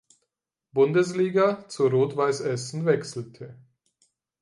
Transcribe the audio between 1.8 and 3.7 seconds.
Rot-Weiss Essen wechselte.